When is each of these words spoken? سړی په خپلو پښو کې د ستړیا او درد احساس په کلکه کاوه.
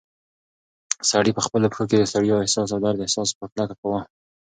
سړی 1.11 1.31
په 1.37 1.41
خپلو 1.45 1.65
پښو 1.71 1.83
کې 1.89 1.97
د 1.97 2.03
ستړیا 2.11 2.35
او 2.39 2.67
درد 2.83 2.99
احساس 3.03 3.29
په 3.39 3.45
کلکه 3.53 3.75
کاوه. 3.81 3.99